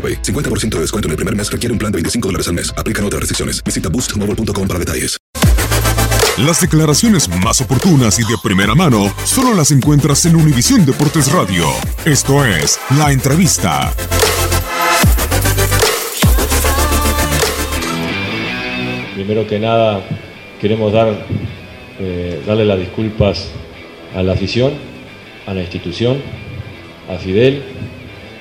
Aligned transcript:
AroPay. 0.00 0.22
50% 0.22 0.76
de 0.76 0.80
descuento 0.80 1.08
en 1.08 1.10
el 1.10 1.16
primer 1.16 1.36
mes 1.36 1.52
requiere 1.52 1.72
un 1.72 1.78
plan 1.78 1.92
de 1.92 1.96
25 1.96 2.28
dólares 2.28 2.48
al 2.48 2.54
mes. 2.54 2.72
Aplican 2.78 3.04
otras 3.04 3.20
restricciones. 3.20 3.62
Visita 3.62 3.90
boostmobile.com 3.90 4.66
para 4.66 4.78
detalles. 4.78 5.20
Las 6.38 6.60
declaraciones 6.60 7.28
más 7.44 7.60
oportunas 7.60 8.18
y 8.18 8.22
de 8.22 8.34
primera 8.42 8.74
mano 8.74 9.12
solo 9.24 9.52
las 9.54 9.72
encuentras 9.72 10.24
en 10.24 10.36
Univisión 10.36 10.86
Deportes 10.86 11.30
Radio. 11.32 11.66
Esto 12.06 12.46
es 12.46 12.80
La 12.96 13.12
Entrevista. 13.12 13.92
Primero 19.14 19.46
que 19.46 19.58
nada, 19.58 20.00
queremos 20.62 20.94
dar, 20.94 21.26
eh, 21.98 22.42
darle 22.46 22.64
las 22.64 22.78
disculpas 22.78 23.48
a 24.16 24.22
la 24.22 24.32
afición, 24.32 24.72
a 25.46 25.52
la 25.52 25.60
institución, 25.60 26.22
a 27.06 27.18
Fidel, 27.18 27.62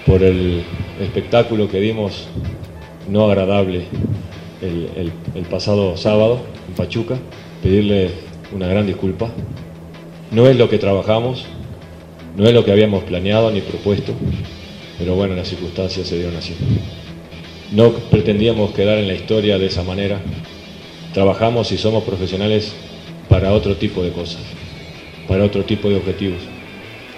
por 0.09 0.23
el 0.23 0.63
espectáculo 0.99 1.69
que 1.69 1.79
dimos 1.79 2.25
no 3.07 3.25
agradable 3.29 3.83
el, 4.59 4.89
el- 4.95 5.11
el 5.35 5.43
pasado 5.43 5.95
sábado 5.97 6.41
en 6.67 6.73
Pachuca. 6.73 7.15
Pedirle 7.61 8.09
una 8.51 8.65
gran 8.65 8.87
disculpa. 8.87 9.29
No 10.31 10.47
es 10.47 10.57
lo 10.57 10.67
que 10.67 10.79
trabajamos, 10.79 11.45
no 12.35 12.47
es 12.47 12.55
lo 12.55 12.65
que 12.65 12.71
habíamos 12.71 13.03
planeado 13.03 13.51
ni 13.51 13.61
propuesto, 13.61 14.13
pero 14.97 15.13
bueno, 15.13 15.35
las 15.35 15.47
circunstancias 15.47 16.07
se 16.07 16.15
dieron 16.17 16.35
así. 16.35 16.55
No 17.71 17.91
pretendíamos 17.91 18.71
quedar 18.71 18.97
en 18.97 19.07
la 19.07 19.13
historia 19.13 19.59
de 19.59 19.67
esa 19.67 19.83
manera. 19.83 20.19
Trabajamos 21.13 21.71
y 21.71 21.77
somos 21.77 22.03
profesionales 22.03 22.73
para 23.27 23.53
otro 23.53 23.75
tipo 23.75 24.01
de 24.01 24.09
cosas, 24.11 24.41
para 25.27 25.43
otro 25.43 25.63
tipo 25.65 25.87
de 25.87 25.97
objetivos. 25.97 26.39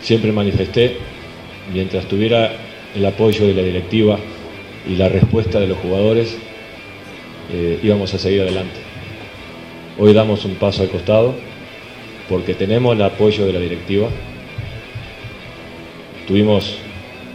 Siempre 0.01 0.33
manifesté, 0.33 0.97
mientras 1.73 2.05
tuviera 2.05 2.51
el 2.95 3.05
apoyo 3.05 3.47
de 3.47 3.53
la 3.53 3.61
directiva 3.63 4.17
y 4.89 4.95
la 4.95 5.09
respuesta 5.09 5.59
de 5.59 5.67
los 5.67 5.77
jugadores, 5.77 6.37
eh, 7.53 7.79
íbamos 7.83 8.13
a 8.13 8.17
seguir 8.17 8.41
adelante. 8.41 8.79
Hoy 9.97 10.13
damos 10.13 10.45
un 10.45 10.55
paso 10.55 10.81
al 10.83 10.89
costado 10.89 11.35
porque 12.29 12.53
tenemos 12.53 12.95
el 12.95 13.01
apoyo 13.01 13.45
de 13.45 13.53
la 13.53 13.59
directiva. 13.59 14.07
Estuvimos 16.21 16.75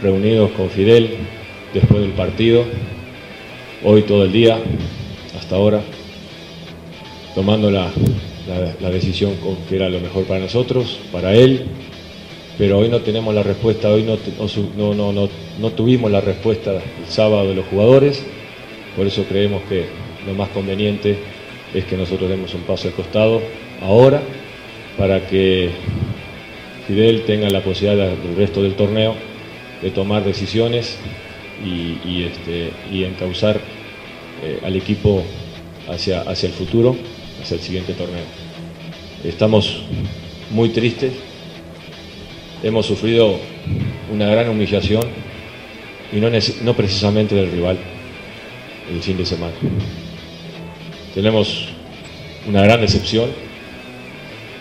reunidos 0.01 0.51
con 0.51 0.69
Fidel 0.69 1.09
después 1.73 2.01
del 2.01 2.11
partido, 2.11 2.63
hoy 3.83 4.03
todo 4.03 4.23
el 4.25 4.31
día, 4.31 4.57
hasta 5.37 5.55
ahora, 5.55 5.81
tomando 7.35 7.69
la, 7.69 7.91
la- 8.47 8.73
la 8.79 8.89
decisión 8.89 9.33
que 9.69 9.75
era 9.75 9.89
lo 9.89 9.99
mejor 9.99 10.23
para 10.25 10.39
nosotros, 10.39 10.99
para 11.11 11.33
él, 11.33 11.65
pero 12.57 12.79
hoy 12.79 12.89
no 12.89 13.01
tenemos 13.01 13.33
la 13.35 13.43
respuesta, 13.43 13.89
hoy 13.89 14.03
no, 14.03 14.17
no 14.75 14.93
no, 14.93 15.11
no, 15.13 15.29
no, 15.59 15.69
tuvimos 15.71 16.11
la 16.11 16.21
respuesta 16.21 16.73
el 16.73 17.07
sábado 17.07 17.47
de 17.47 17.55
los 17.55 17.65
jugadores, 17.67 18.23
por 18.95 19.05
eso 19.05 19.25
creemos 19.25 19.61
que 19.69 19.85
lo 20.25 20.33
más 20.33 20.49
conveniente 20.49 21.17
es 21.73 21.85
que 21.85 21.97
nosotros 21.97 22.29
demos 22.29 22.53
un 22.53 22.61
paso 22.61 22.87
al 22.87 22.93
costado 22.93 23.41
ahora 23.81 24.21
para 24.97 25.27
que 25.27 25.69
Fidel 26.87 27.23
tenga 27.25 27.49
la 27.49 27.61
posibilidad 27.61 28.09
del 28.09 28.35
resto 28.35 28.63
del 28.63 28.73
torneo 28.73 29.15
de 29.81 29.91
tomar 29.91 30.23
decisiones 30.23 30.97
y, 31.63 31.99
y, 32.09 32.23
este, 32.23 32.71
y 32.91 33.03
encauzar 33.03 33.59
eh, 34.43 34.59
al 34.63 34.75
equipo 34.75 35.23
hacia, 35.89 36.21
hacia 36.21 36.47
el 36.47 36.53
futuro, 36.53 36.95
hacia 37.41 37.55
el 37.55 37.61
siguiente 37.61 37.93
torneo. 37.93 38.23
Estamos 39.23 39.83
muy 40.49 40.69
tristes, 40.69 41.13
hemos 42.63 42.85
sufrido 42.85 43.39
una 44.11 44.27
gran 44.27 44.49
humillación 44.49 45.03
y 46.11 46.19
no, 46.19 46.73
precisamente 46.73 47.35
del 47.35 47.51
rival 47.51 47.77
el 48.89 49.01
fin 49.01 49.17
de 49.17 49.25
semana. 49.25 49.53
Tenemos 51.13 51.69
una 52.47 52.61
gran 52.61 52.79
decepción, 52.79 53.29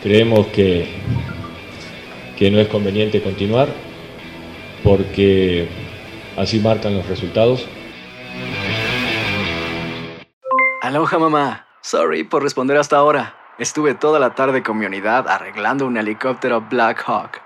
creemos 0.03 0.49
que, 0.49 0.89
que 2.37 2.51
no 2.51 2.59
es 2.59 2.69
conveniente 2.69 3.23
continuar 3.23 3.69
porque 4.83 5.69
así 6.37 6.59
marcan 6.59 6.97
los 6.97 7.07
resultados. 7.07 7.67
Aloha 10.83 11.19
mamá. 11.19 11.67
Sorry 11.83 12.25
por 12.25 12.43
responder 12.43 12.77
hasta 12.79 12.97
ahora. 12.97 13.37
Estuve 13.59 13.95
toda 13.95 14.19
la 14.19 14.35
tarde 14.35 14.63
con 14.63 14.77
mi 14.77 14.87
unidad 14.87 15.29
arreglando 15.29 15.87
un 15.87 15.97
helicóptero 15.97 16.61
Black 16.69 17.05
Hawk. 17.07 17.46